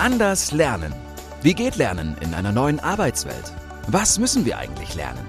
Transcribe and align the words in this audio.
Anders 0.00 0.52
lernen. 0.52 0.94
Wie 1.42 1.52
geht 1.52 1.76
Lernen 1.76 2.16
in 2.22 2.32
einer 2.32 2.52
neuen 2.52 2.80
Arbeitswelt? 2.80 3.52
Was 3.86 4.18
müssen 4.18 4.46
wir 4.46 4.56
eigentlich 4.56 4.94
lernen? 4.94 5.26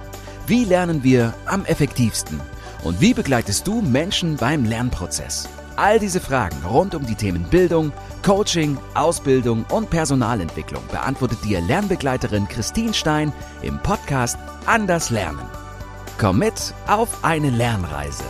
Wie 0.47 0.63
lernen 0.63 1.03
wir 1.03 1.33
am 1.45 1.65
effektivsten? 1.65 2.39
Und 2.85 3.01
wie 3.01 3.13
begleitest 3.13 3.67
du 3.67 3.81
Menschen 3.81 4.37
beim 4.37 4.63
Lernprozess? 4.63 5.49
All 5.75 5.99
diese 5.99 6.21
Fragen 6.21 6.55
rund 6.65 6.95
um 6.95 7.05
die 7.05 7.15
Themen 7.15 7.43
Bildung, 7.43 7.91
Coaching, 8.25 8.77
Ausbildung 8.93 9.65
und 9.71 9.89
Personalentwicklung 9.89 10.83
beantwortet 10.89 11.43
dir 11.43 11.59
Lernbegleiterin 11.59 12.47
Christine 12.47 12.93
Stein 12.93 13.33
im 13.63 13.77
Podcast 13.79 14.37
Anders 14.67 15.09
Lernen. 15.09 15.49
Komm 16.17 16.39
mit 16.39 16.73
auf 16.87 17.25
eine 17.25 17.49
Lernreise. 17.49 18.23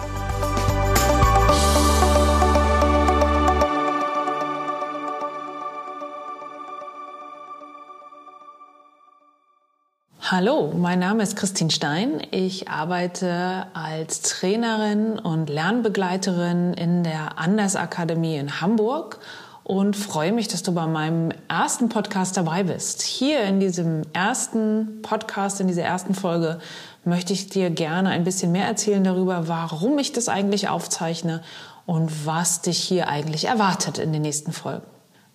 Hallo, 10.44 10.74
mein 10.76 10.98
Name 10.98 11.22
ist 11.22 11.36
Christine 11.36 11.70
Stein. 11.70 12.20
Ich 12.32 12.68
arbeite 12.68 13.68
als 13.76 14.24
Trainerin 14.24 15.20
und 15.20 15.52
Lernbegleiterin 15.52 16.74
in 16.74 17.04
der 17.04 17.38
Anders 17.38 17.76
Akademie 17.76 18.38
in 18.38 18.60
Hamburg 18.60 19.20
und 19.64 19.96
freue 19.96 20.32
mich, 20.32 20.48
dass 20.48 20.64
du 20.64 20.74
bei 20.74 20.88
meinem 20.88 21.30
ersten 21.48 21.90
Podcast 21.90 22.38
dabei 22.38 22.64
bist. 22.64 23.04
Hier 23.04 23.44
in 23.44 23.60
diesem 23.60 24.02
ersten 24.14 25.04
Podcast, 25.04 25.62
in 25.62 25.68
dieser 25.68 25.84
ersten 25.84 26.16
Folge, 26.16 26.58
möchte 27.06 27.34
ich 27.34 27.50
dir 27.50 27.70
gerne 27.70 28.10
ein 28.10 28.24
bisschen 28.24 28.52
mehr 28.52 28.66
erzählen 28.66 29.04
darüber, 29.04 29.48
warum 29.48 30.00
ich 30.00 30.12
das 30.12 30.28
eigentlich 30.28 30.70
aufzeichne 30.70 31.44
und 31.86 32.26
was 32.26 32.64
dich 32.64 32.80
hier 32.80 33.10
eigentlich 33.10 33.46
erwartet 33.46 34.00
in 34.00 34.12
den 34.12 34.24
nächsten 34.24 34.54
Folgen. 34.54 34.88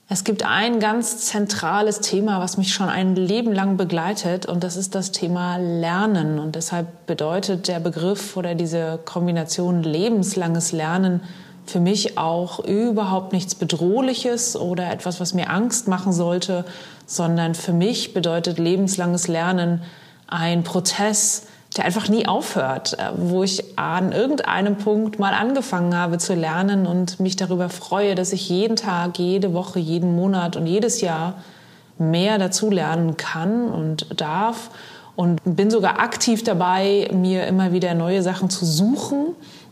Es 0.08 0.22
gibt 0.22 0.44
ein 0.44 0.78
ganz 0.78 1.18
zentrales 1.18 1.98
Thema, 1.98 2.40
was 2.40 2.58
mich 2.58 2.72
schon 2.72 2.88
ein 2.88 3.16
Leben 3.16 3.52
lang 3.52 3.76
begleitet, 3.76 4.46
und 4.46 4.62
das 4.62 4.76
ist 4.76 4.94
das 4.94 5.10
Thema 5.10 5.56
Lernen. 5.56 6.38
Und 6.38 6.54
deshalb 6.54 7.06
bedeutet 7.06 7.66
der 7.66 7.80
Begriff 7.80 8.36
oder 8.36 8.54
diese 8.54 9.00
Kombination 9.04 9.82
lebenslanges 9.82 10.70
Lernen 10.70 11.22
für 11.66 11.80
mich 11.80 12.16
auch 12.16 12.60
überhaupt 12.60 13.32
nichts 13.32 13.56
Bedrohliches 13.56 14.54
oder 14.54 14.92
etwas, 14.92 15.18
was 15.18 15.34
mir 15.34 15.50
Angst 15.50 15.88
machen 15.88 16.12
sollte, 16.12 16.64
sondern 17.06 17.56
für 17.56 17.72
mich 17.72 18.14
bedeutet 18.14 18.60
lebenslanges 18.60 19.26
Lernen 19.26 19.82
ein 20.28 20.62
Prozess, 20.62 21.48
der 21.76 21.84
einfach 21.84 22.08
nie 22.08 22.26
aufhört, 22.26 22.98
äh, 22.98 23.10
wo 23.16 23.42
ich 23.42 23.78
an 23.78 24.12
irgendeinem 24.12 24.76
Punkt 24.76 25.18
mal 25.18 25.34
angefangen 25.34 25.96
habe 25.96 26.18
zu 26.18 26.34
lernen 26.34 26.86
und 26.86 27.20
mich 27.20 27.36
darüber 27.36 27.68
freue, 27.68 28.14
dass 28.14 28.32
ich 28.32 28.48
jeden 28.48 28.76
Tag, 28.76 29.18
jede 29.18 29.52
Woche, 29.52 29.78
jeden 29.78 30.14
Monat 30.16 30.56
und 30.56 30.66
jedes 30.66 31.00
Jahr 31.00 31.34
mehr 31.98 32.38
dazu 32.38 32.70
lernen 32.70 33.16
kann 33.16 33.68
und 33.68 34.20
darf. 34.20 34.70
Und 35.14 35.40
bin 35.44 35.70
sogar 35.70 35.98
aktiv 35.98 36.44
dabei, 36.44 37.08
mir 37.10 37.46
immer 37.46 37.72
wieder 37.72 37.94
neue 37.94 38.22
Sachen 38.22 38.50
zu 38.50 38.66
suchen, 38.66 39.28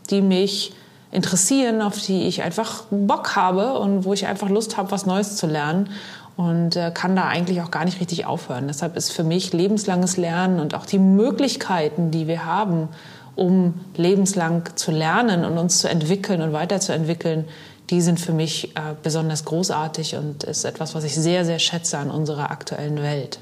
die 0.09 0.21
mich 0.21 0.73
interessieren, 1.11 1.83
auf 1.83 2.01
die 2.01 2.23
ich 2.23 2.41
einfach 2.41 2.83
Bock 2.89 3.35
habe 3.35 3.77
und 3.77 4.05
wo 4.05 4.13
ich 4.13 4.25
einfach 4.25 4.49
Lust 4.49 4.75
habe, 4.75 4.89
was 4.89 5.05
Neues 5.05 5.37
zu 5.37 5.45
lernen 5.45 5.89
und 6.37 6.75
äh, 6.75 6.91
kann 6.93 7.15
da 7.15 7.27
eigentlich 7.27 7.61
auch 7.61 7.71
gar 7.71 7.85
nicht 7.85 7.99
richtig 7.99 8.25
aufhören. 8.25 8.67
Deshalb 8.67 8.97
ist 8.97 9.11
für 9.11 9.23
mich 9.23 9.53
lebenslanges 9.53 10.17
Lernen 10.17 10.59
und 10.59 10.75
auch 10.75 10.85
die 10.85 10.99
Möglichkeiten, 10.99 12.11
die 12.11 12.27
wir 12.27 12.45
haben, 12.45 12.89
um 13.35 13.73
lebenslang 13.95 14.69
zu 14.75 14.91
lernen 14.91 15.45
und 15.45 15.57
uns 15.57 15.79
zu 15.79 15.89
entwickeln 15.89 16.41
und 16.41 16.53
weiterzuentwickeln, 16.53 17.45
die 17.89 18.01
sind 18.01 18.19
für 18.19 18.33
mich 18.33 18.75
äh, 18.75 18.95
besonders 19.03 19.45
großartig 19.45 20.15
und 20.15 20.43
ist 20.43 20.65
etwas, 20.65 20.95
was 20.95 21.03
ich 21.03 21.15
sehr, 21.15 21.45
sehr 21.45 21.59
schätze 21.59 21.97
an 21.97 22.09
unserer 22.09 22.51
aktuellen 22.51 23.01
Welt. 23.01 23.39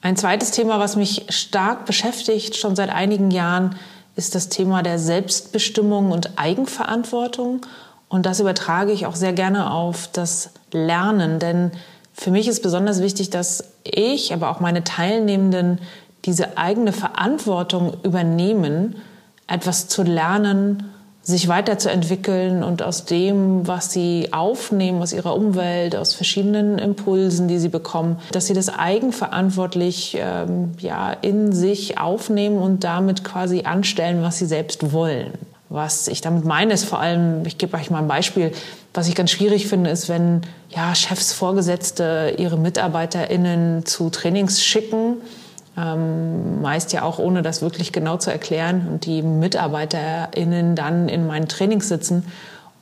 Ein 0.00 0.16
zweites 0.16 0.50
Thema, 0.50 0.80
was 0.80 0.96
mich 0.96 1.26
stark 1.28 1.84
beschäftigt, 1.86 2.56
schon 2.56 2.74
seit 2.74 2.90
einigen 2.90 3.30
Jahren, 3.30 3.76
ist 4.16 4.34
das 4.34 4.48
Thema 4.48 4.82
der 4.82 4.98
Selbstbestimmung 4.98 6.10
und 6.10 6.38
Eigenverantwortung. 6.38 7.60
Und 8.08 8.26
das 8.26 8.40
übertrage 8.40 8.92
ich 8.92 9.06
auch 9.06 9.14
sehr 9.14 9.32
gerne 9.32 9.70
auf 9.70 10.08
das 10.12 10.50
Lernen, 10.72 11.38
denn 11.38 11.70
für 12.22 12.30
mich 12.30 12.46
ist 12.46 12.62
besonders 12.62 13.02
wichtig, 13.02 13.30
dass 13.30 13.64
ich, 13.82 14.32
aber 14.32 14.50
auch 14.50 14.60
meine 14.60 14.84
Teilnehmenden 14.84 15.80
diese 16.24 16.56
eigene 16.56 16.92
Verantwortung 16.92 17.94
übernehmen, 18.04 18.94
etwas 19.48 19.88
zu 19.88 20.04
lernen, 20.04 20.84
sich 21.22 21.48
weiterzuentwickeln 21.48 22.62
und 22.62 22.80
aus 22.80 23.06
dem, 23.06 23.66
was 23.66 23.92
sie 23.92 24.28
aufnehmen, 24.32 25.02
aus 25.02 25.12
ihrer 25.12 25.34
Umwelt, 25.34 25.96
aus 25.96 26.14
verschiedenen 26.14 26.78
Impulsen, 26.78 27.48
die 27.48 27.58
sie 27.58 27.68
bekommen, 27.68 28.18
dass 28.30 28.46
sie 28.46 28.54
das 28.54 28.68
eigenverantwortlich 28.68 30.16
ähm, 30.20 30.72
ja, 30.78 31.12
in 31.12 31.52
sich 31.52 31.98
aufnehmen 31.98 32.58
und 32.58 32.84
damit 32.84 33.24
quasi 33.24 33.62
anstellen, 33.62 34.22
was 34.22 34.38
sie 34.38 34.46
selbst 34.46 34.92
wollen. 34.92 35.32
Was 35.72 36.06
ich 36.06 36.20
damit 36.20 36.44
meine, 36.44 36.74
ist 36.74 36.84
vor 36.84 37.00
allem, 37.00 37.46
ich 37.46 37.56
gebe 37.56 37.78
euch 37.78 37.90
mal 37.90 38.00
ein 38.00 38.06
Beispiel, 38.06 38.52
was 38.92 39.08
ich 39.08 39.14
ganz 39.14 39.30
schwierig 39.30 39.68
finde, 39.68 39.88
ist, 39.88 40.10
wenn 40.10 40.42
ja, 40.68 40.94
Chefs, 40.94 41.32
Vorgesetzte 41.32 42.34
ihre 42.36 42.58
MitarbeiterInnen 42.58 43.86
zu 43.86 44.10
Trainings 44.10 44.62
schicken, 44.62 45.22
ähm, 45.78 46.60
meist 46.60 46.92
ja 46.92 47.04
auch 47.04 47.18
ohne 47.18 47.40
das 47.40 47.62
wirklich 47.62 47.90
genau 47.90 48.18
zu 48.18 48.30
erklären 48.30 48.86
und 48.86 49.06
die 49.06 49.22
MitarbeiterInnen 49.22 50.76
dann 50.76 51.08
in 51.08 51.26
meinen 51.26 51.48
Trainings 51.48 51.88
sitzen 51.88 52.26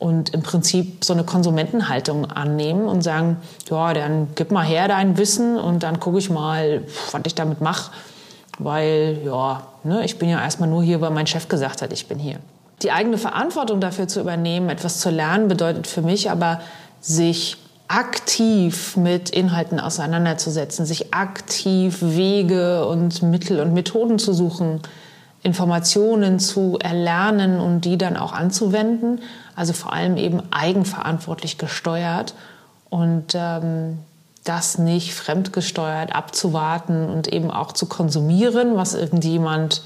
und 0.01 0.31
im 0.31 0.43
Prinzip 0.43 1.05
so 1.05 1.13
eine 1.13 1.23
Konsumentenhaltung 1.23 2.29
annehmen 2.29 2.89
und 2.89 3.03
sagen, 3.03 3.37
ja, 3.71 3.95
dann 3.95 4.31
gib 4.35 4.51
mal 4.51 4.67
her 4.67 4.89
dein 4.89 5.17
Wissen 5.17 5.61
und 5.61 5.85
dann 5.85 6.01
gucke 6.01 6.19
ich 6.19 6.29
mal, 6.29 6.83
was 7.13 7.23
ich 7.25 7.37
damit 7.37 7.61
mache, 7.61 7.93
weil 8.59 9.21
ja, 9.25 9.63
ne, 9.85 10.05
ich 10.05 10.19
bin 10.19 10.29
ja 10.29 10.43
erstmal 10.43 10.69
nur 10.69 10.83
hier, 10.83 11.01
weil 11.01 11.11
mein 11.11 11.29
Chef 11.29 11.47
gesagt 11.47 11.83
hat, 11.83 11.93
ich 11.93 12.09
bin 12.09 12.19
hier. 12.19 12.41
Die 12.83 12.93
eigene 12.93 13.19
Verantwortung 13.19 13.81
dafür 13.81 14.09
zu 14.09 14.21
übernehmen, 14.21 14.71
etwas 14.71 15.01
zu 15.01 15.11
lernen, 15.11 15.49
bedeutet 15.49 15.87
für 15.87 16.03
mich 16.03 16.31
aber, 16.31 16.61
sich 17.01 17.57
aktiv 17.89 18.97
mit 18.97 19.31
Inhalten 19.31 19.81
auseinanderzusetzen, 19.81 20.87
sich 20.87 21.13
aktiv 21.13 21.99
Wege 22.01 22.87
und 22.87 23.23
Mittel 23.23 23.61
und 23.61 23.73
Methoden 23.73 24.19
zu 24.19 24.33
suchen, 24.33 24.81
Informationen 25.43 26.39
zu 26.39 26.79
erlernen 26.79 27.59
und 27.59 27.85
die 27.85 27.99
dann 27.99 28.17
auch 28.17 28.33
anzuwenden. 28.33 29.21
Also 29.57 29.73
vor 29.73 29.93
allem 29.93 30.17
eben 30.17 30.43
eigenverantwortlich 30.53 31.59
gesteuert 31.59 32.35
und 32.91 33.35
ähm, 33.35 33.99
das 34.45 34.79
nicht 34.79 35.15
fremdgesteuert 35.15 36.15
abzuwarten 36.15 37.09
und 37.09 37.29
eben 37.29 37.51
auch 37.51 37.73
zu 37.73 37.87
konsumieren, 37.87 38.77
was 38.77 38.95
irgendjemand 38.95 39.83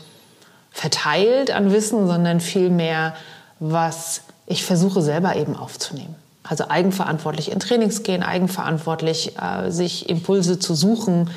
verteilt 0.75 1.53
an 1.53 1.73
Wissen, 1.73 2.09
sondern 2.09 2.41
vielmehr, 2.41 3.15
was 3.61 4.23
ich 4.47 4.65
versuche 4.65 5.01
selber 5.01 5.37
eben 5.37 5.57
aufzunehmen. 5.57 6.17
Also 6.43 6.69
eigenverantwortlich 6.69 7.53
in 7.53 7.61
Trainings 7.61 8.03
gehen, 8.03 8.23
eigenverantwortlich 8.23 9.37
äh, 9.39 9.71
sich 9.71 10.11
Impulse 10.11 10.59
zu 10.59 10.75
suchen, 10.75 11.31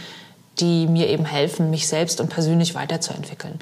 die 0.59 0.87
mir 0.87 1.07
eben 1.07 1.23
helfen, 1.23 1.69
mich 1.69 1.87
selbst 1.87 2.19
und 2.19 2.29
persönlich 2.29 2.73
weiterzuentwickeln. 2.75 3.59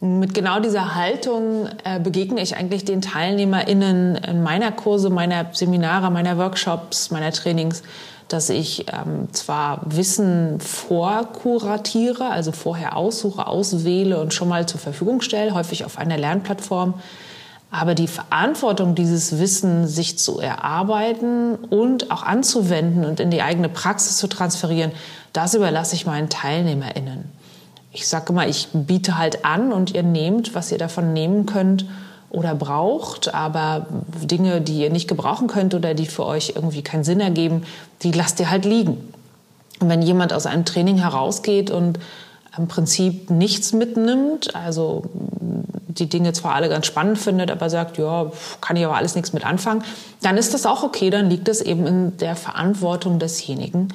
Mit 0.00 0.34
genau 0.34 0.58
dieser 0.58 0.96
Haltung 0.96 1.68
äh, 1.84 2.00
begegne 2.00 2.42
ich 2.42 2.56
eigentlich 2.56 2.84
den 2.84 3.00
TeilnehmerInnen 3.00 4.16
in 4.16 4.42
meiner 4.42 4.72
Kurse, 4.72 5.08
meiner 5.08 5.46
Seminare, 5.52 6.10
meiner 6.10 6.36
Workshops, 6.36 7.12
meiner 7.12 7.30
Trainings, 7.30 7.84
dass 8.32 8.48
ich 8.48 8.86
ähm, 8.92 9.28
zwar 9.32 9.80
Wissen 9.84 10.60
vorkuratiere, 10.60 12.30
also 12.30 12.52
vorher 12.52 12.96
aussuche, 12.96 13.46
auswähle 13.46 14.20
und 14.20 14.32
schon 14.34 14.48
mal 14.48 14.66
zur 14.66 14.80
Verfügung 14.80 15.20
stelle, 15.20 15.54
häufig 15.54 15.84
auf 15.84 15.98
einer 15.98 16.16
Lernplattform, 16.16 16.94
aber 17.70 17.94
die 17.94 18.08
Verantwortung, 18.08 18.94
dieses 18.94 19.38
Wissen 19.38 19.86
sich 19.86 20.18
zu 20.18 20.40
erarbeiten 20.40 21.54
und 21.54 22.10
auch 22.10 22.22
anzuwenden 22.22 23.04
und 23.04 23.18
in 23.18 23.30
die 23.30 23.42
eigene 23.42 23.68
Praxis 23.68 24.18
zu 24.18 24.26
transferieren, 24.26 24.92
das 25.32 25.54
überlasse 25.54 25.94
ich 25.94 26.04
meinen 26.04 26.28
TeilnehmerInnen. 26.28 27.24
Ich 27.92 28.06
sage 28.08 28.32
immer, 28.32 28.46
ich 28.46 28.68
biete 28.72 29.18
halt 29.18 29.44
an 29.44 29.72
und 29.72 29.94
ihr 29.94 30.02
nehmt, 30.02 30.54
was 30.54 30.70
ihr 30.72 30.78
davon 30.78 31.12
nehmen 31.12 31.46
könnt 31.46 31.86
oder 32.32 32.54
braucht, 32.54 33.34
aber 33.34 33.86
Dinge, 34.24 34.60
die 34.60 34.80
ihr 34.80 34.90
nicht 34.90 35.06
gebrauchen 35.06 35.48
könnt 35.48 35.74
oder 35.74 35.94
die 35.94 36.06
für 36.06 36.24
euch 36.24 36.54
irgendwie 36.56 36.82
keinen 36.82 37.04
Sinn 37.04 37.20
ergeben, 37.20 37.64
die 38.02 38.10
lasst 38.10 38.40
ihr 38.40 38.50
halt 38.50 38.64
liegen. 38.64 39.12
Und 39.80 39.88
wenn 39.88 40.00
jemand 40.02 40.32
aus 40.32 40.46
einem 40.46 40.64
Training 40.64 40.96
herausgeht 40.96 41.70
und 41.70 41.98
im 42.56 42.68
Prinzip 42.68 43.30
nichts 43.30 43.72
mitnimmt, 43.72 44.54
also 44.54 45.04
die 45.88 46.08
Dinge 46.08 46.32
zwar 46.32 46.54
alle 46.54 46.70
ganz 46.70 46.86
spannend 46.86 47.18
findet, 47.18 47.50
aber 47.50 47.68
sagt, 47.68 47.98
ja, 47.98 48.32
kann 48.62 48.76
ich 48.76 48.84
aber 48.84 48.96
alles 48.96 49.14
nichts 49.14 49.32
mit 49.32 49.44
anfangen, 49.44 49.84
dann 50.22 50.38
ist 50.38 50.54
das 50.54 50.64
auch 50.64 50.82
okay, 50.82 51.10
dann 51.10 51.28
liegt 51.28 51.48
es 51.48 51.60
eben 51.60 51.86
in 51.86 52.16
der 52.16 52.36
Verantwortung 52.36 53.18
desjenigen. 53.18 53.88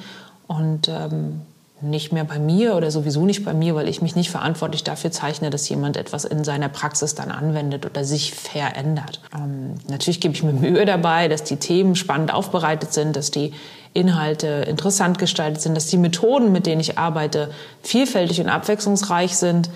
Und 0.46 0.88
ähm, 0.88 1.42
nicht 1.80 2.12
mehr 2.12 2.24
bei 2.24 2.38
mir 2.38 2.74
oder 2.74 2.90
sowieso 2.90 3.24
nicht 3.24 3.44
bei 3.44 3.54
mir, 3.54 3.74
weil 3.74 3.88
ich 3.88 4.02
mich 4.02 4.16
nicht 4.16 4.30
verantwortlich 4.30 4.82
dafür 4.82 5.10
zeichne, 5.10 5.50
dass 5.50 5.68
jemand 5.68 5.96
etwas 5.96 6.24
in 6.24 6.42
seiner 6.42 6.68
Praxis 6.68 7.14
dann 7.14 7.30
anwendet 7.30 7.86
oder 7.86 8.04
sich 8.04 8.34
verändert. 8.34 9.20
Ähm, 9.34 9.74
natürlich 9.88 10.20
gebe 10.20 10.34
ich 10.34 10.42
mir 10.42 10.52
Mühe 10.52 10.84
dabei, 10.84 11.28
dass 11.28 11.44
die 11.44 11.56
Themen 11.56 11.94
spannend 11.94 12.34
aufbereitet 12.34 12.92
sind, 12.92 13.14
dass 13.14 13.30
die 13.30 13.52
Inhalte 13.94 14.46
interessant 14.68 15.18
gestaltet 15.18 15.62
sind, 15.62 15.74
dass 15.74 15.86
die 15.86 15.98
Methoden, 15.98 16.52
mit 16.52 16.66
denen 16.66 16.80
ich 16.80 16.98
arbeite, 16.98 17.50
vielfältig 17.82 18.40
und 18.40 18.48
abwechslungsreich 18.48 19.36
sind. 19.36 19.70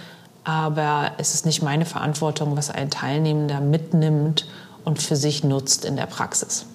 Aber 0.44 1.12
es 1.18 1.34
ist 1.34 1.46
nicht 1.46 1.62
meine 1.62 1.84
Verantwortung, 1.84 2.56
was 2.56 2.68
ein 2.70 2.90
Teilnehmender 2.90 3.60
mitnimmt 3.60 4.46
und 4.84 5.00
für 5.00 5.16
sich 5.16 5.44
nutzt 5.44 5.84
in 5.84 5.96
der 5.96 6.06
Praxis. 6.06 6.66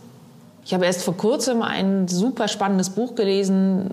Ich 0.67 0.73
habe 0.73 0.85
erst 0.85 1.03
vor 1.03 1.15
kurzem 1.15 1.61
ein 1.61 2.09
super 2.09 2.49
spannendes 2.49 2.89
Buch 2.89 3.15
gelesen, 3.15 3.85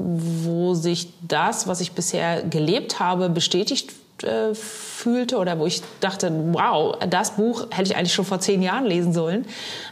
wo 0.45 0.75
sich 0.75 1.09
das, 1.23 1.69
was 1.69 1.81
ich 1.81 1.93
bisher 1.93 2.43
gelebt 2.43 2.99
habe, 2.99 3.29
bestätigt 3.29 3.93
äh, 4.25 4.57
fühlte 4.57 5.37
oder 5.39 5.61
wo 5.61 5.67
ich 5.67 5.83
dachte, 6.01 6.33
wow, 6.51 6.97
das 7.09 7.37
Buch 7.37 7.69
hätte 7.71 7.93
ich 7.93 7.97
eigentlich 7.97 8.13
schon 8.13 8.25
vor 8.25 8.41
zehn 8.41 8.61
Jahren 8.61 8.87
lesen 8.87 9.13
sollen. 9.13 9.45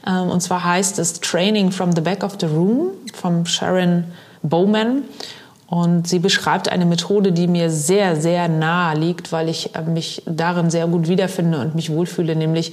Ähm, 0.04 0.28
und 0.28 0.40
zwar 0.40 0.64
heißt 0.64 0.98
es 0.98 1.20
Training 1.20 1.70
from 1.70 1.92
the 1.92 2.00
Back 2.00 2.24
of 2.24 2.32
the 2.40 2.46
Room 2.46 2.88
von 3.14 3.46
Sharon 3.46 4.02
Bowman. 4.42 5.04
Und 5.68 6.08
sie 6.08 6.18
beschreibt 6.18 6.68
eine 6.68 6.84
Methode, 6.84 7.30
die 7.30 7.46
mir 7.46 7.70
sehr, 7.70 8.16
sehr 8.16 8.48
nahe 8.48 8.98
liegt, 8.98 9.30
weil 9.30 9.48
ich 9.48 9.76
äh, 9.76 9.82
mich 9.82 10.24
darin 10.26 10.68
sehr 10.68 10.88
gut 10.88 11.06
wiederfinde 11.06 11.60
und 11.60 11.76
mich 11.76 11.90
wohlfühle, 11.90 12.34
nämlich 12.34 12.72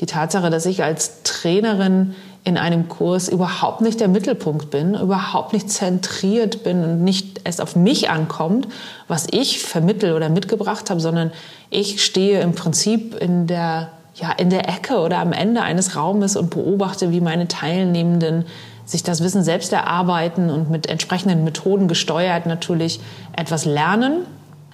die 0.00 0.06
Tatsache, 0.06 0.50
dass 0.50 0.66
ich 0.66 0.82
als 0.82 1.22
Trainerin 1.22 2.16
in 2.44 2.58
einem 2.58 2.88
Kurs 2.88 3.28
überhaupt 3.28 3.80
nicht 3.80 4.00
der 4.00 4.08
Mittelpunkt 4.08 4.70
bin, 4.70 4.94
überhaupt 4.94 5.54
nicht 5.54 5.70
zentriert 5.70 6.62
bin 6.62 6.84
und 6.84 7.02
nicht 7.02 7.40
erst 7.44 7.62
auf 7.62 7.74
mich 7.74 8.10
ankommt, 8.10 8.68
was 9.08 9.26
ich 9.30 9.60
vermittel 9.60 10.12
oder 10.12 10.28
mitgebracht 10.28 10.90
habe, 10.90 11.00
sondern 11.00 11.32
ich 11.70 12.04
stehe 12.04 12.42
im 12.42 12.54
Prinzip 12.54 13.14
in 13.18 13.46
der, 13.46 13.88
ja, 14.14 14.30
in 14.32 14.50
der 14.50 14.68
Ecke 14.68 14.98
oder 14.98 15.18
am 15.18 15.32
Ende 15.32 15.62
eines 15.62 15.96
Raumes 15.96 16.36
und 16.36 16.50
beobachte, 16.50 17.10
wie 17.12 17.22
meine 17.22 17.48
Teilnehmenden 17.48 18.44
sich 18.84 19.02
das 19.02 19.22
Wissen 19.22 19.42
selbst 19.42 19.72
erarbeiten 19.72 20.50
und 20.50 20.70
mit 20.70 20.86
entsprechenden 20.86 21.44
Methoden 21.44 21.88
gesteuert 21.88 22.44
natürlich 22.44 23.00
etwas 23.34 23.64
lernen. 23.64 24.26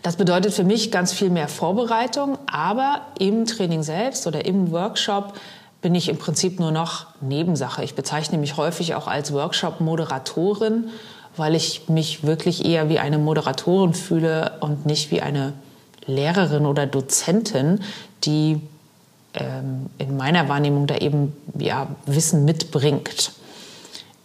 Das 0.02 0.16
bedeutet 0.16 0.52
für 0.52 0.64
mich 0.64 0.90
ganz 0.90 1.12
viel 1.12 1.30
mehr 1.30 1.46
Vorbereitung, 1.46 2.36
aber 2.50 3.02
im 3.20 3.46
Training 3.46 3.84
selbst 3.84 4.26
oder 4.26 4.44
im 4.44 4.72
Workshop 4.72 5.34
bin 5.82 5.94
ich 5.94 6.08
im 6.08 6.18
Prinzip 6.18 6.60
nur 6.60 6.72
noch 6.72 7.06
Nebensache. 7.20 7.82
Ich 7.82 7.94
bezeichne 7.94 8.38
mich 8.38 8.56
häufig 8.56 8.94
auch 8.94 9.06
als 9.06 9.32
Workshop-Moderatorin, 9.32 10.88
weil 11.36 11.54
ich 11.54 11.88
mich 11.88 12.24
wirklich 12.24 12.64
eher 12.64 12.88
wie 12.88 12.98
eine 12.98 13.18
Moderatorin 13.18 13.94
fühle 13.94 14.58
und 14.60 14.84
nicht 14.84 15.10
wie 15.10 15.22
eine 15.22 15.54
Lehrerin 16.06 16.66
oder 16.66 16.86
Dozentin, 16.86 17.80
die 18.24 18.60
ähm, 19.34 19.86
in 19.98 20.16
meiner 20.16 20.48
Wahrnehmung 20.48 20.86
da 20.86 20.96
eben 20.96 21.34
ja, 21.58 21.88
Wissen 22.06 22.44
mitbringt. 22.44 23.32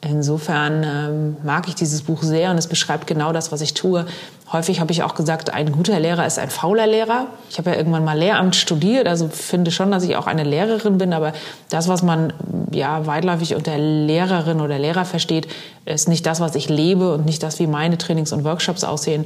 Insofern 0.08 0.84
ähm, 0.84 1.38
mag 1.44 1.68
ich 1.68 1.76
dieses 1.76 2.04
Buch 2.04 2.22
sehr 2.22 2.52
und 2.52 2.58
es 2.58 2.68
beschreibt 2.68 3.08
genau 3.08 3.34
das, 3.34 3.52
was 3.52 3.62
ich 3.62 3.74
tue. 3.74 4.06
Häufig 4.52 4.80
habe 4.80 4.92
ich 4.92 5.02
auch 5.02 5.16
gesagt, 5.16 5.52
ein 5.52 5.72
guter 5.72 6.00
Lehrer 6.00 6.28
ist 6.28 6.38
ein 6.38 6.52
fauler 6.52 6.86
Lehrer. 6.86 7.28
Ich 7.50 7.58
habe 7.58 7.72
ja 7.72 7.78
irgendwann 7.78 8.06
mal 8.06 8.18
Lehramt 8.18 8.56
studiert, 8.56 9.08
also 9.08 9.28
finde 9.28 9.72
schon, 9.72 9.90
dass 9.90 10.04
ich 10.04 10.16
auch 10.16 10.28
eine 10.28 10.44
Lehrerin 10.44 11.00
bin, 11.00 11.14
aber 11.14 11.34
das, 11.70 11.88
was 11.88 12.04
man 12.04 12.34
ja 12.72 13.08
weitläufig 13.08 13.56
unter 13.56 13.78
Lehrerin 13.78 14.62
oder 14.62 14.78
Lehrer 14.78 15.06
versteht, 15.06 15.48
ist 15.86 16.08
nicht 16.08 16.26
das, 16.26 16.40
was 16.40 16.56
ich 16.56 16.70
lebe 16.70 17.14
und 17.14 17.26
nicht 17.26 17.42
das, 17.42 17.60
wie 17.60 17.68
meine 17.68 17.98
Trainings 17.98 18.32
und 18.32 18.44
Workshops 18.44 18.84
aussehen, 18.84 19.26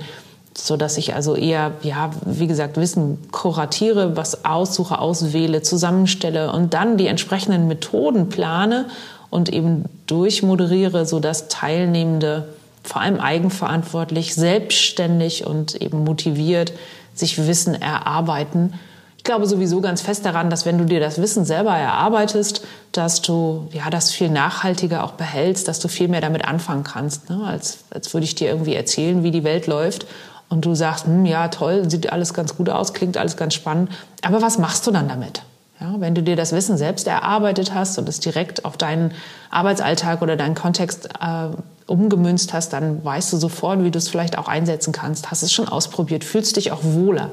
so 0.55 0.77
dass 0.77 0.97
ich 0.97 1.13
also 1.13 1.35
eher, 1.35 1.71
ja, 1.81 2.11
wie 2.25 2.47
gesagt, 2.47 2.77
Wissen 2.77 3.17
kuratiere, 3.31 4.15
was 4.15 4.45
aussuche, 4.45 4.99
auswähle, 4.99 5.61
zusammenstelle 5.61 6.53
und 6.53 6.73
dann 6.73 6.97
die 6.97 7.07
entsprechenden 7.07 7.67
Methoden 7.67 8.29
plane 8.29 8.85
und 9.29 9.49
eben 9.49 9.85
durchmoderiere, 10.07 11.05
sodass 11.05 11.47
Teilnehmende 11.47 12.49
vor 12.83 13.01
allem 13.01 13.19
eigenverantwortlich, 13.19 14.33
selbstständig 14.35 15.45
und 15.45 15.75
eben 15.75 16.03
motiviert 16.03 16.73
sich 17.13 17.45
Wissen 17.45 17.79
erarbeiten. 17.79 18.73
Ich 19.17 19.23
glaube 19.25 19.45
sowieso 19.45 19.81
ganz 19.81 20.01
fest 20.01 20.25
daran, 20.25 20.49
dass 20.49 20.65
wenn 20.65 20.77
du 20.77 20.85
dir 20.85 21.01
das 21.01 21.21
Wissen 21.21 21.43
selber 21.43 21.71
erarbeitest, 21.71 22.65
dass 22.93 23.21
du 23.21 23.67
ja 23.73 23.89
das 23.89 24.11
viel 24.11 24.29
nachhaltiger 24.29 25.03
auch 25.03 25.11
behältst, 25.11 25.67
dass 25.67 25.79
du 25.79 25.89
viel 25.89 26.07
mehr 26.07 26.21
damit 26.21 26.45
anfangen 26.45 26.83
kannst, 26.83 27.29
ne? 27.29 27.43
als, 27.45 27.79
als 27.91 28.13
würde 28.13 28.23
ich 28.23 28.35
dir 28.35 28.47
irgendwie 28.47 28.75
erzählen, 28.75 29.21
wie 29.21 29.31
die 29.31 29.43
Welt 29.43 29.67
läuft 29.67 30.07
und 30.47 30.65
du 30.65 30.73
sagst, 30.73 31.05
hm, 31.05 31.25
ja 31.25 31.49
toll, 31.49 31.89
sieht 31.89 32.11
alles 32.11 32.33
ganz 32.33 32.55
gut 32.55 32.69
aus, 32.69 32.93
klingt 32.93 33.17
alles 33.17 33.35
ganz 33.35 33.53
spannend, 33.53 33.91
aber 34.23 34.41
was 34.41 34.57
machst 34.57 34.87
du 34.87 34.91
dann 34.91 35.09
damit? 35.09 35.43
Ja, 35.81 35.95
wenn 35.99 36.13
du 36.13 36.21
dir 36.21 36.35
das 36.35 36.51
Wissen 36.51 36.77
selbst 36.77 37.07
erarbeitet 37.07 37.73
hast 37.73 37.97
und 37.97 38.09
es 38.09 38.19
direkt 38.19 38.65
auf 38.65 38.75
deinen 38.75 39.13
Arbeitsalltag 39.49 40.21
oder 40.21 40.35
deinen 40.35 40.55
Kontext 40.55 41.07
äh, 41.21 41.47
umgemünzt 41.87 42.51
hast, 42.51 42.73
dann 42.73 43.03
weißt 43.03 43.31
du 43.31 43.37
sofort, 43.37 43.81
wie 43.83 43.89
du 43.89 43.97
es 43.97 44.09
vielleicht 44.09 44.37
auch 44.37 44.49
einsetzen 44.49 44.91
kannst. 44.91 45.31
Hast 45.31 45.41
es 45.41 45.53
schon 45.53 45.69
ausprobiert, 45.69 46.25
fühlst 46.25 46.57
dich 46.57 46.73
auch 46.73 46.83
wohler. 46.83 47.31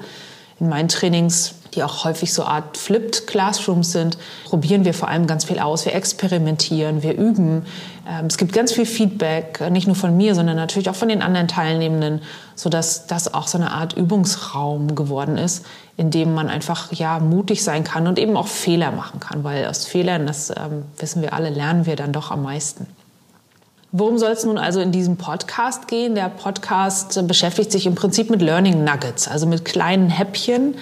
In 0.61 0.69
meinen 0.69 0.89
Trainings, 0.89 1.56
die 1.75 1.83
auch 1.83 2.05
häufig 2.05 2.33
so 2.33 2.45
Art 2.45 2.77
Flipped 2.77 3.27
Classrooms 3.27 3.93
sind, 3.93 4.19
probieren 4.45 4.85
wir 4.85 4.95
vor 4.95 5.09
allem 5.09 5.27
ganz 5.27 5.45
viel 5.45 5.59
aus. 5.59 5.85
Wir 5.85 5.95
experimentieren, 5.95 7.03
wir 7.03 7.17
üben. 7.17 7.67
Ähm, 8.09 8.27
es 8.27 8.39
gibt 8.39 8.53
ganz 8.53 8.73
viel 8.73 8.87
Feedback, 8.87 9.71
nicht 9.71 9.87
nur 9.87 9.97
von 9.97 10.17
mir, 10.17 10.35
sondern 10.35 10.57
natürlich 10.57 10.89
auch 10.89 10.95
von 10.95 11.09
den 11.09 11.23
anderen 11.23 11.49
Teilnehmenden, 11.49 12.23
sodass 12.55 13.07
das 13.07 13.33
auch 13.35 13.47
so 13.47 13.59
eine 13.59 13.73
Art 13.73 13.95
Übungsraum 13.95 14.95
geworden 14.95 15.37
ist, 15.37 15.67
in 15.97 16.11
dem 16.11 16.35
man 16.35 16.49
einfach 16.49 16.93
ja 16.93 17.19
mutig 17.19 17.63
sein 17.65 17.85
kann 17.85 18.07
und 18.07 18.19
eben 18.19 18.37
auch 18.37 18.49
Fehler 18.49 18.93
machen 18.93 19.21
kann, 19.21 19.45
weil 19.45 19.67
aus 19.67 19.87
Fehlern, 19.87 20.27
das 20.27 20.51
ähm, 20.51 20.85
wissen 20.99 21.23
wir 21.23 21.33
alle, 21.33 21.51
lernen 21.51 21.87
wir 21.87 21.97
dann 21.97 22.13
doch 22.13 22.31
am 22.31 22.43
meisten. 22.43 22.87
Worum 23.99 24.19
soll 24.19 24.33
es 24.33 24.45
nun 24.45 24.59
also 24.59 24.81
in 24.81 24.93
diesem 24.93 25.17
Podcast 25.17 25.89
gehen? 25.89 26.15
Der 26.15 26.29
Podcast 26.29 27.27
beschäftigt 27.27 27.73
sich 27.73 27.87
im 27.87 27.95
Prinzip 27.95 28.29
mit 28.29 28.43
Learning 28.43 28.85
Nuggets, 28.85 29.27
also 29.27 29.47
mit 29.47 29.65
kleinen 29.65 30.11
Häppchen, 30.11 30.75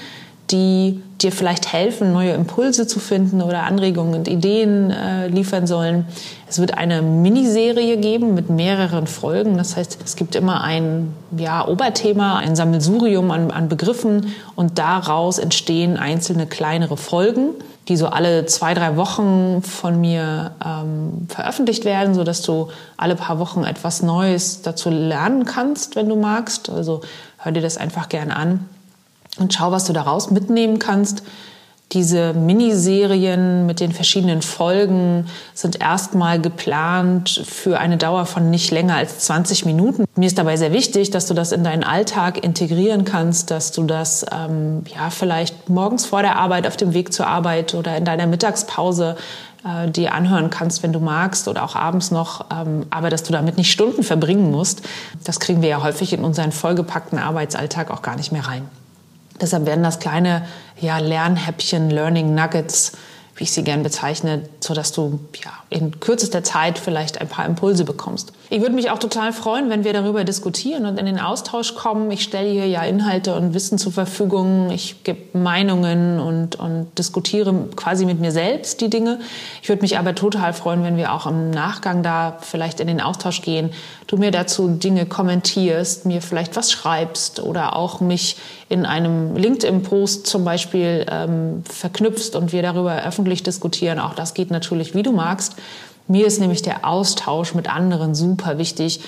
die 0.51 1.03
dir 1.23 1.33
vielleicht 1.33 1.73
helfen, 1.73 2.13
neue 2.13 2.33
Impulse 2.33 2.87
zu 2.87 3.01
finden 3.01 3.41
oder 3.41 3.63
Anregungen 3.63 4.15
und 4.15 4.29
Ideen 4.29 4.91
äh, 4.91 5.29
liefern 5.29 5.67
sollen. 5.67 6.07
Es 6.47 6.59
wird 6.59 6.77
eine 6.77 7.01
Miniserie 7.01 7.97
geben 7.97 8.35
mit 8.35 8.51
mehreren 8.51 9.07
Folgen. 9.07 9.57
Das 9.57 9.77
heißt, 9.77 9.99
es 10.05 10.17
gibt 10.17 10.35
immer 10.35 10.63
ein 10.63 11.15
ja, 11.37 11.67
Oberthema, 11.67 12.37
ein 12.37 12.57
Sammelsurium 12.57 13.31
an, 13.31 13.51
an 13.51 13.69
Begriffen 13.69 14.35
und 14.55 14.79
daraus 14.79 15.39
entstehen 15.39 15.97
einzelne 15.97 16.47
kleinere 16.47 16.99
Folgen, 16.99 17.51
die 17.89 17.97
so 17.97 18.09
alle 18.09 18.45
zwei, 18.45 18.75
drei 18.75 18.97
Wochen 18.97 19.63
von 19.63 20.01
mir 20.01 20.53
ähm, 20.65 21.27
veröffentlicht 21.29 21.87
werden, 21.87 22.15
sodass 22.15 22.43
du 22.43 22.69
alle 22.99 23.17
paar 23.17 23.39
Wochen 23.39 23.65
etwas 23.65 24.03
Neues 24.03 24.61
dazu 24.61 24.91
lernen 24.91 25.47
kannst, 25.47 25.97
wenn 25.97 26.09
du 26.09 26.17
magst. 26.17 26.69
Also 26.69 27.01
hör 27.39 27.53
dir 27.53 27.63
das 27.63 27.79
einfach 27.79 28.11
gern 28.11 28.31
an 28.31 28.69
und 29.39 29.53
schau, 29.55 29.73
was 29.73 29.85
du 29.85 29.93
daraus 29.93 30.31
mitnehmen 30.31 30.79
kannst. 30.79 31.23
Diese 31.93 32.33
Miniserien 32.33 33.67
mit 33.67 33.79
den 33.79 33.93
verschiedenen 33.93 34.43
Folgen 34.43 35.27
sind 35.53 35.81
erstmal 35.81 36.41
geplant 36.41 37.43
für 37.47 37.79
eine 37.79 37.97
Dauer 37.99 38.27
von 38.27 38.51
nicht 38.51 38.73
länger 38.73 38.97
als 38.97 39.21
20 39.21 39.65
Minuten. 39.65 40.05
Mir 40.17 40.27
ist 40.27 40.39
dabei 40.39 40.57
sehr 40.57 40.73
wichtig, 40.73 41.11
dass 41.11 41.27
du 41.27 41.35
das 41.35 41.53
in 41.53 41.63
deinen 41.63 41.85
Alltag 41.85 42.43
integrieren 42.43 43.05
kannst, 43.05 43.51
dass 43.53 43.71
du 43.71 43.85
das 43.85 44.27
ähm, 44.33 44.83
ja 44.93 45.11
vielleicht 45.11 45.69
morgens 45.69 46.07
vor 46.07 46.23
der 46.23 46.37
Arbeit, 46.37 46.67
auf 46.67 46.77
dem 46.77 46.95
Weg 46.95 47.13
zur 47.13 47.29
Arbeit 47.29 47.75
oder 47.75 47.97
in 47.97 48.05
deiner 48.05 48.27
Mittagspause 48.27 49.17
äh, 49.65 49.89
dir 49.89 50.15
anhören 50.15 50.51
kannst, 50.51 50.83
wenn 50.83 50.93
du 50.93 51.01
magst 51.01 51.47
oder 51.47 51.63
auch 51.63 51.77
abends 51.77 52.11
noch, 52.11 52.47
ähm, 52.51 52.87
aber 52.91 53.09
dass 53.09 53.23
du 53.23 53.33
damit 53.33 53.57
nicht 53.57 53.71
Stunden 53.71 54.03
verbringen 54.03 54.51
musst. 54.51 54.83
Das 55.23 55.39
kriegen 55.39 55.63
wir 55.63 55.69
ja 55.69 55.83
häufig 55.83 56.13
in 56.13 56.25
unseren 56.25 56.51
vollgepackten 56.51 57.19
Arbeitsalltag 57.19 57.93
auch 57.93 58.03
gar 58.03 58.17
nicht 58.17 58.33
mehr 58.33 58.49
rein. 58.49 58.69
Deshalb 59.41 59.67
werden 59.67 59.83
das 59.83 59.99
kleine 59.99 60.47
ja, 60.81 60.99
Lernhäppchen, 60.99 61.91
Learning 61.91 62.35
Nuggets, 62.35 62.93
wie 63.37 63.45
ich 63.45 63.53
sie 63.53 63.65
gern 63.65 63.83
bezeichne, 63.83 64.43
so 64.61 64.75
dass 64.75 64.93
du 64.93 65.19
ja, 65.45 65.51
in 65.69 65.99
kürzester 65.99 66.45
Zeit 66.45 66.79
vielleicht 66.79 67.21
ein 67.21 67.29
paar 67.29 67.47
Impulse 67.47 67.85
bekommst. 67.85 68.33
Ich 68.49 68.61
würde 68.61 68.75
mich 68.77 68.91
auch 68.91 69.01
total 69.01 69.33
freuen, 69.33 69.71
wenn 69.71 69.83
wir 69.83 69.93
darüber 69.93 70.23
diskutieren 70.23 70.87
und 70.87 71.01
in 71.01 71.07
den 71.07 71.19
Austausch 71.19 71.75
kommen. 71.75 72.11
Ich 72.13 72.23
stelle 72.23 72.49
hier 72.49 72.69
ja 72.69 72.83
Inhalte 72.85 73.35
und 73.35 73.55
Wissen 73.55 73.79
zur 73.79 73.91
Verfügung. 73.91 74.71
Ich 74.71 75.03
gebe 75.03 75.37
Meinungen 75.37 76.21
und, 76.21 76.55
und 76.57 76.87
diskutiere 76.97 77.53
quasi 77.75 78.07
mit 78.07 78.21
mir 78.21 78.31
selbst 78.31 78.81
die 78.81 78.91
Dinge. 78.91 79.19
Ich 79.63 79.69
würde 79.69 79.83
mich 79.83 79.99
aber 79.99 80.15
total 80.15 80.53
freuen, 80.53 80.85
wenn 80.85 80.97
wir 80.97 81.13
auch 81.13 81.27
im 81.27 81.51
Nachgang 81.51 82.05
da 82.05 82.39
vielleicht 82.41 82.79
in 82.79 82.87
den 82.87 83.01
Austausch 83.01 83.43
gehen. 83.43 83.71
Du 84.07 84.17
mir 84.17 84.31
dazu 84.31 84.69
Dinge 84.69 85.07
kommentierst, 85.07 86.07
mir 86.07 86.23
vielleicht 86.23 86.55
was 86.55 86.71
schreibst 86.71 87.41
oder 87.41 87.75
auch 87.75 88.01
mich 88.01 88.37
in 88.69 88.87
einem 88.87 89.37
LinkedIn-Post 89.37 90.27
zum 90.27 90.45
Beispiel 90.45 91.07
ähm, 91.11 91.65
verknüpfst 91.65 92.37
und 92.37 92.53
wir 92.53 92.63
darüber 92.63 93.03
öffentlich 93.05 93.24
diskutieren. 93.43 93.99
Auch 93.99 94.15
das 94.15 94.35
geht 94.35 94.51
natürlich, 94.51 94.95
wie 94.95 95.03
du 95.03 95.13
magst. 95.13 95.57
Mir 96.07 96.27
ist 96.27 96.41
nämlich 96.41 96.63
der 96.63 96.87
Austausch 96.87 97.55
mit 97.55 97.75
anderen 97.75 98.15
super 98.15 98.59
wichtig. 98.59 99.01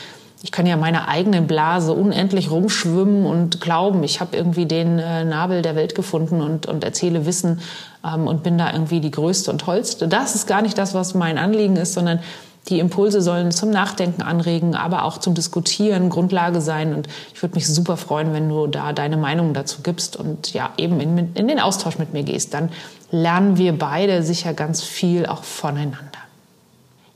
Ich 0.42 0.52
kann 0.52 0.66
ja 0.66 0.76
meine 0.76 1.08
eigenen 1.08 1.46
Blase 1.46 1.92
unendlich 1.92 2.50
rumschwimmen 2.50 3.26
und 3.26 3.60
glauben, 3.60 4.02
ich 4.02 4.20
habe 4.20 4.36
irgendwie 4.36 4.66
den 4.66 4.98
äh, 4.98 5.24
Nabel 5.24 5.62
der 5.62 5.74
Welt 5.76 5.94
gefunden 5.94 6.40
und, 6.40 6.66
und 6.66 6.84
erzähle 6.84 7.26
Wissen 7.26 7.60
ähm, 8.04 8.26
und 8.26 8.42
bin 8.42 8.58
da 8.58 8.72
irgendwie 8.72 9.00
die 9.00 9.10
Größte 9.10 9.50
und 9.50 9.58
Tollste. 9.58 10.08
Das 10.08 10.34
ist 10.34 10.46
gar 10.46 10.62
nicht 10.62 10.76
das, 10.76 10.94
was 10.94 11.14
mein 11.14 11.38
Anliegen 11.38 11.76
ist, 11.76 11.94
sondern 11.94 12.20
Die 12.68 12.80
Impulse 12.80 13.22
sollen 13.22 13.52
zum 13.52 13.70
Nachdenken 13.70 14.22
anregen, 14.22 14.74
aber 14.74 15.04
auch 15.04 15.18
zum 15.18 15.34
Diskutieren 15.34 16.10
Grundlage 16.10 16.60
sein. 16.60 16.94
Und 16.94 17.06
ich 17.32 17.40
würde 17.42 17.54
mich 17.54 17.68
super 17.68 17.96
freuen, 17.96 18.32
wenn 18.32 18.48
du 18.48 18.66
da 18.66 18.92
deine 18.92 19.16
Meinung 19.16 19.54
dazu 19.54 19.82
gibst 19.82 20.16
und 20.16 20.52
ja, 20.52 20.70
eben 20.76 21.00
in, 21.00 21.34
in 21.34 21.46
den 21.46 21.60
Austausch 21.60 21.98
mit 21.98 22.12
mir 22.12 22.24
gehst. 22.24 22.54
Dann 22.54 22.70
lernen 23.12 23.56
wir 23.56 23.78
beide 23.78 24.22
sicher 24.24 24.52
ganz 24.52 24.82
viel 24.82 25.26
auch 25.26 25.44
voneinander. 25.44 26.10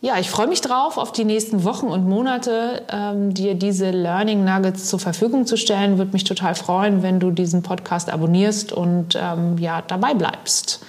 Ja, 0.02 0.19
ich 0.19 0.30
freue 0.30 0.47
mich 0.47 0.62
drauf, 0.62 0.97
auf 0.97 1.12
die 1.12 1.25
nächsten 1.25 1.62
Wochen 1.64 1.88
und 1.88 2.09
Monate 2.09 2.85
ähm, 2.90 3.35
dir 3.35 3.54
diese 3.54 3.90
Learning 3.90 4.45
Nuggets 4.45 4.87
zur 4.87 4.99
Verfügung 4.99 5.45
zu 5.47 5.59
stellen. 5.59 5.99
Würde 5.99 6.12
mich 6.12 6.25
total 6.25 6.54
freuen, 6.54 7.02
wenn 7.02 7.21
du 7.21 7.30
diesen 7.30 7.62
Podcast 7.62 8.09
abonnierst 8.09 8.73
und 8.73 9.19
ähm, 9.21 9.59
ja 9.59 9.83
dabei 9.87 10.14
bleibst. 10.14 10.80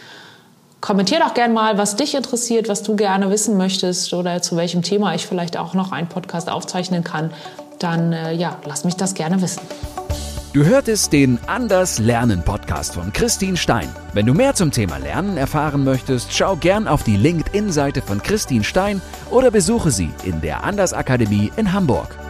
Kommentier 0.82 1.20
doch 1.20 1.36
gerne 1.36 1.54
mal, 1.54 1.78
was 1.78 1.96
dich 1.96 2.16
interessiert, 2.16 2.68
was 2.68 2.82
du 2.82 2.96
gerne 2.96 3.30
wissen 3.30 3.56
möchtest 3.56 4.14
oder 4.14 4.42
zu 4.42 4.58
welchem 4.58 4.82
Thema 4.82 5.14
ich 5.14 5.28
vielleicht 5.28 5.56
auch 5.56 5.76
noch 5.76 5.92
einen 5.92 6.08
Podcast 6.08 6.50
aufzeichnen 6.50 7.04
kann. 7.04 7.32
Dann 7.78 8.12
äh, 8.14 8.34
ja, 8.34 8.58
lass 8.66 8.84
mich 8.84 8.96
das 8.96 9.14
gerne 9.14 9.42
wissen. 9.44 9.62
Du 10.54 10.66
hörtest 10.66 11.14
den 11.14 11.40
Anders 11.48 12.00
Lernen 12.00 12.44
Podcast 12.44 12.96
von 12.96 13.14
Christine 13.14 13.56
Stein. 13.56 13.88
Wenn 14.14 14.26
du 14.26 14.34
mehr 14.34 14.54
zum 14.56 14.72
Thema 14.72 14.98
Lernen 14.98 15.38
erfahren 15.38 15.84
möchtest, 15.84 16.34
schau 16.34 16.56
gern 16.56 16.88
auf 16.88 17.04
die 17.04 17.16
LinkedIn-Seite 17.16 18.02
von 18.02 18.22
Christine 18.22 18.64
Stein 18.64 19.02
oder 19.30 19.52
besuche 19.52 19.92
sie 19.92 20.10
in 20.24 20.42
der 20.42 20.64
Anders 20.64 20.94
Akademie 20.94 21.52
in 21.56 21.72
Hamburg. 21.72 22.21